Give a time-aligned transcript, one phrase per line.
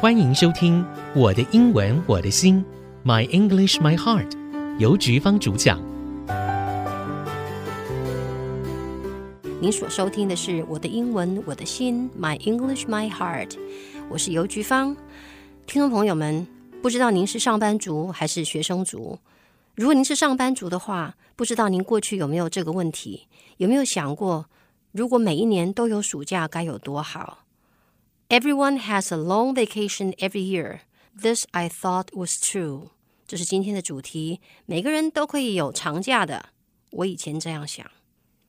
[0.00, 0.80] 欢迎收听
[1.12, 2.64] 《我的英文我的心》
[3.04, 4.30] ，My English My Heart，
[4.78, 5.82] 由菊芳主讲。
[9.60, 13.56] 您所收听的是《我的英文我的心》，My English My Heart，
[14.08, 14.96] 我是邮菊芳。
[15.66, 16.46] 听众朋友们，
[16.80, 19.18] 不知道您是上班族还是学生族？
[19.74, 23.26] 如果您是上班族的话，不知道您过去有没有这个问题？
[23.56, 24.46] 有没有想过，
[24.92, 27.38] 如果每一年都有暑假该有多好
[28.29, 30.79] ？Everyone has a long vacation every year.
[31.19, 32.89] This I thought was true.
[33.27, 34.41] 这是今天的主题。
[34.65, 36.49] 每个人都可以有长假的。
[36.91, 37.89] 我以前这样想。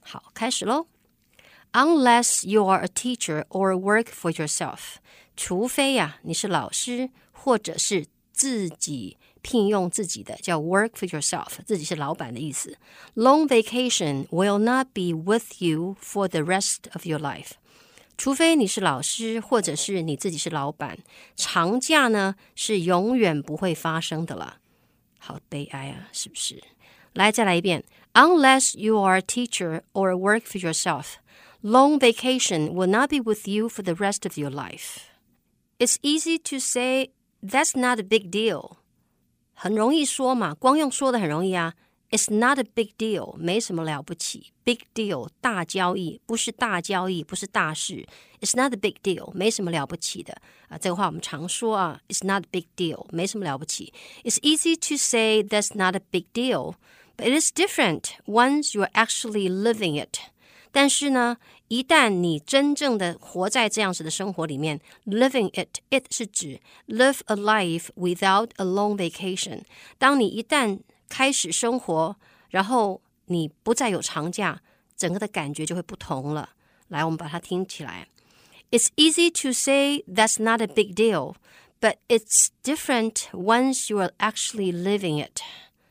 [0.00, 0.86] 好，开始喽。
[1.72, 4.96] Unless you are a teacher or work for yourself，
[5.36, 12.78] 除非呀、啊、你是老师或者是自己聘用自己的，叫 work for yourself，自己是老板的意思。
[13.14, 17.52] Long vacation will not be with you for the rest of your life.
[18.20, 20.98] 除非你是老师，或者是你自己是老板，
[21.36, 24.58] 长假呢是永远不会发生的了。
[25.18, 26.62] 好悲哀啊，是不是？
[27.12, 27.84] 来，再来一遍。
[28.14, 31.16] Unless you are a teacher or work for yourself,
[31.62, 35.00] long vacation will not be with you for the rest of your life.
[35.78, 37.10] It's easy to say
[37.42, 38.76] that's not a big deal.
[39.52, 41.74] 很容易说嘛，光用说的很容易啊。
[42.10, 44.52] It's not a big deal，没什么了不起。
[44.64, 48.06] Big deal，大交易，不是大交易，不是大事。
[48.40, 50.78] It's not a big deal，没什么了不起的啊。
[50.78, 52.00] 这个话我们常说啊。
[52.08, 53.92] It's not a big deal，没什么了不起。
[54.22, 59.50] It's easy to say that's not a big deal，but it is different once you are actually
[59.50, 60.18] living it。
[60.70, 69.62] 但是呢，一旦你真正的活在这样子的生活里面，living it，it 是指 live a life without a long vacation。
[69.98, 72.16] 当你一旦 开始生活，
[72.50, 74.60] 然后你不再有长假，
[74.96, 76.50] 整个的感觉就会不同了。
[76.88, 78.08] 来，我们把它听起来。
[78.70, 81.36] It's easy to say that's not a big deal,
[81.80, 85.40] but it's different once you are actually living it.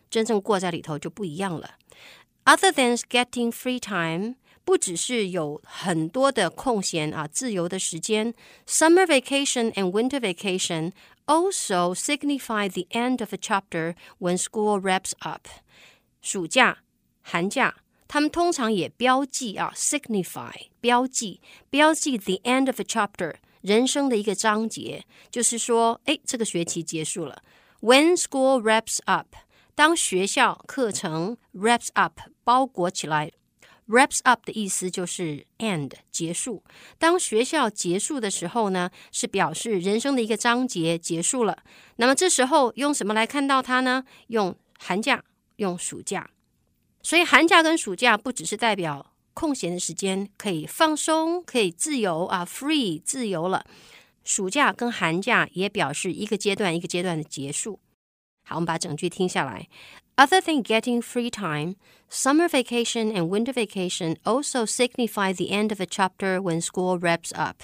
[0.09, 1.71] 真正过在里头就不一样了。
[2.45, 4.35] Other than getting free time，
[4.69, 8.33] 不只是有很多的空闲啊，自由的时间。
[8.67, 10.91] Summer vacation and winter vacation
[11.25, 15.47] also signify the end of a chapter when school wraps up。
[16.21, 16.79] 暑假、
[17.21, 17.75] 寒假，
[18.07, 27.43] 他们通常也标记啊，signify 标记标记 the end of a chapter 人生的一个章节，就是说，哎，这个学期结束了。
[27.81, 29.35] When school wraps up，
[29.75, 33.31] 当学校课程 wraps up 包裹起来。
[33.90, 36.62] Wraps up 的意思就是 end 结束。
[36.96, 41.58] 当学校结束的时候呢，是表示人生的一个章节结束了。
[41.96, 44.04] 那么这时候用什么来看到它呢？
[44.28, 45.24] 用寒假，
[45.56, 46.30] 用暑假。
[47.02, 53.66] 所以寒假跟暑假不只是代表空闲的时间，可以放松，可以自由啊，free 自由了。
[54.22, 57.80] 暑假跟寒假也表示一个阶段一个阶段的结束。
[58.44, 59.66] 好，我们把整句听下来。
[60.19, 61.75] Other than getting free time,
[62.07, 67.33] summer vacation and winter vacation also signify the end of a chapter when school wraps
[67.35, 67.63] up.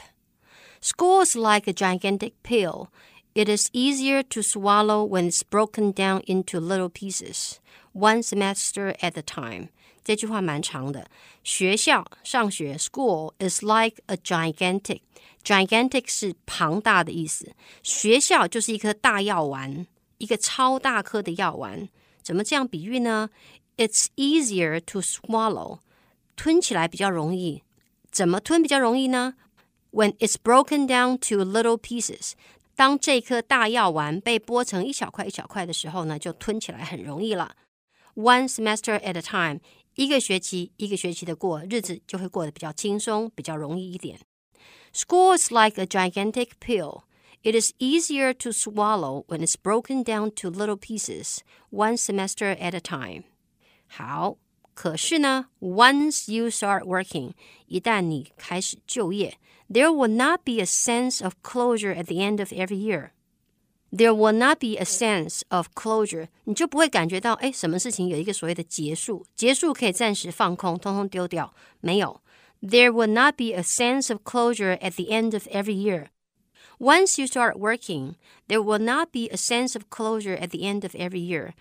[0.82, 2.90] School is like a gigantic pill.
[3.34, 7.62] It is easier to swallow when it's broken down into little pieces,
[7.94, 9.70] one semester at a time.
[10.04, 11.08] 这句话蛮长的。
[11.44, 15.02] 学校上学，school is like a gigantic.
[15.44, 17.54] Gigantic 是庞大的意思。
[17.84, 19.86] 学校就是一颗大药丸，
[20.18, 21.88] 一个超大颗的药丸。
[22.26, 23.30] 怎么这样比喻呢？
[23.78, 25.80] It's easier to swallow，
[26.36, 27.64] 吞起来比较容易。
[28.12, 29.36] 怎么吞比较容易呢？
[29.92, 32.34] When it's broken down to little pieces，
[32.76, 37.56] 当这颗大药丸被剥成一小块一小块的时候呢，就吞起来很容易了。
[38.16, 39.60] One semester at a time，
[39.96, 44.20] 一个学期一个学期的过，日子就会过得比较轻松，比较容易一点。
[44.94, 47.04] School is like a gigantic pill.
[47.46, 51.40] It is easier to swallow when it's broken down to little pieces,
[51.72, 53.24] one semester at a time.
[53.88, 54.38] 好，
[54.74, 57.32] 可是呢，once you start working，
[57.66, 59.38] 一旦你开始就业，
[59.70, 63.12] there will not be a sense of closure at the end of every year.
[63.92, 72.22] There will not be a sense of closure，你就不会感觉到，哎，什么事情有一个所谓的结束，结束可以暂时放空，通通丢掉，没有。
[72.62, 76.08] There will not be a sense of closure at the end of every year.
[76.80, 78.16] Once you start working,
[78.48, 81.54] there will not be a sense of closure at the end of every year.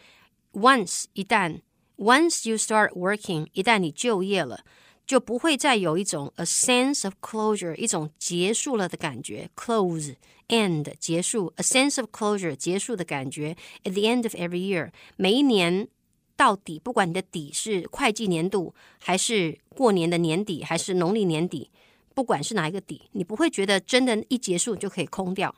[0.52, 1.61] Once 一旦
[1.97, 4.64] once you start working，一旦你就业了，
[5.06, 10.14] 就不会再有一种 a sense of closure，一种结束了的感觉，close
[10.49, 13.56] end 结束，a sense of closure 结束的感觉。
[13.85, 15.88] At the end of every year，每一年
[16.37, 21.70] 到底，不管你的底是会计年度，还是过年的年底，还是农历年底。
[22.14, 25.55] 不管是哪一个底，你不会觉得真的，一结束就可以空掉。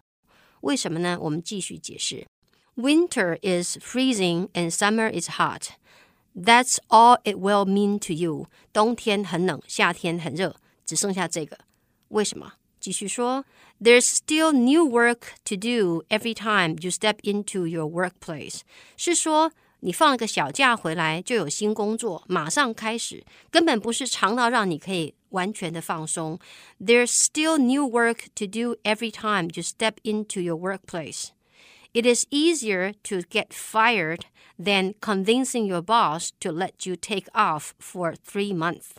[0.60, 1.18] 为什么呢？
[1.20, 2.26] 我们继续解释。
[2.76, 5.70] Winter is freezing and summer is hot.
[6.34, 8.46] That's all it will mean to you.
[8.72, 10.56] 冬天很冷，夏天很热，
[10.86, 11.58] 只剩下这个。
[12.08, 12.54] 为什么？
[12.80, 13.44] 继续说，
[13.80, 18.60] There's still new work to do every time you step into your workplace。
[18.96, 26.38] 是说 你放了个小假回来就有新工作，马上开始，根本不是长到让你可以完全的放松。
[26.80, 31.30] There's still new work to do every time you step into your workplace.
[31.92, 34.20] It is easier to get fired
[34.56, 38.92] than convincing your boss to let you take off for three months.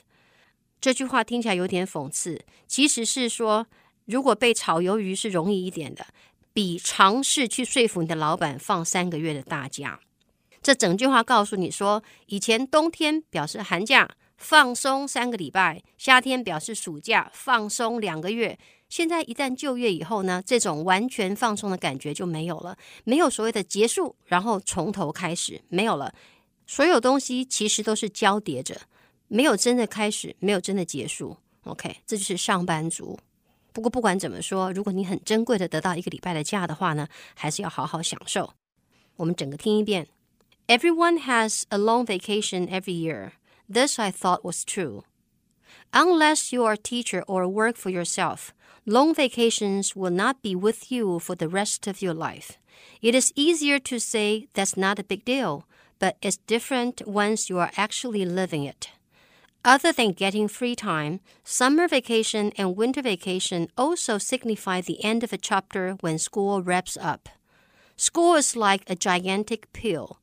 [0.81, 3.67] 这句话听起来有点讽刺，其实是说，
[4.05, 6.07] 如果被炒鱿鱼是容易一点的，
[6.51, 10.01] 比尝试去说服你的老板放三个月的大假。
[10.68, 14.06] 这整句话告诉你说，以前冬天表示寒假
[14.36, 18.58] 放松三个礼拜，夏天表示暑假放松两个月。
[18.90, 26.12] 现在一旦就业以后呢，这种完全放松的感觉就没有了，没有所谓的结束，然后从头开始，没有了。
[26.66, 28.78] 所有东西其实都是交叠着，
[29.28, 31.38] 没有真的开始，没有真的结束。
[31.64, 33.18] OK，这就是上班族。
[33.72, 38.52] 不过不管怎么说，如果你很珍贵的得到一个礼拜的假的话呢，还是要好好享受。
[39.16, 40.06] 我们整个听一遍。
[40.70, 43.32] Everyone has a long vacation every year.
[43.70, 45.04] This I thought was true.
[45.94, 48.52] Unless you are a teacher or work for yourself,
[48.84, 52.58] long vacations will not be with you for the rest of your life.
[53.00, 55.64] It is easier to say that's not a big deal,
[55.98, 58.90] but it's different once you are actually living it.
[59.64, 65.32] Other than getting free time, summer vacation and winter vacation also signify the end of
[65.32, 67.30] a chapter when school wraps up.
[67.96, 70.18] School is like a gigantic pill.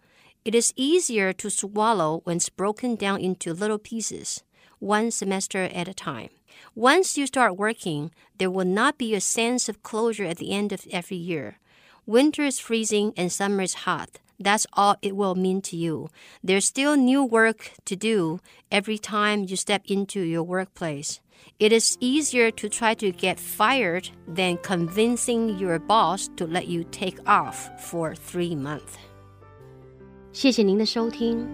[0.45, 4.43] It is easier to swallow when it's broken down into little pieces,
[4.77, 6.29] one semester at a time.
[6.75, 10.71] Once you start working, there will not be a sense of closure at the end
[10.71, 11.57] of every year.
[12.05, 14.19] Winter is freezing and summer is hot.
[14.39, 16.09] That's all it will mean to you.
[16.43, 18.39] There's still new work to do
[18.71, 21.21] every time you step into your workplace.
[21.57, 26.83] It is easier to try to get fired than convincing your boss to let you
[26.83, 28.95] take off for three months.
[30.35, 31.47] 谢谢您的收听。